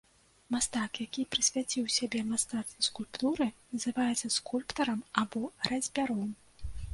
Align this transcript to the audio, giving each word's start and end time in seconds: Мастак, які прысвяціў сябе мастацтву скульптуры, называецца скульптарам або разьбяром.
Мастак, 0.53 0.91
які 1.07 1.25
прысвяціў 1.35 1.91
сябе 1.95 2.21
мастацтву 2.29 2.87
скульптуры, 2.87 3.47
называецца 3.75 4.33
скульптарам 4.39 5.05
або 5.25 5.43
разьбяром. 5.71 6.35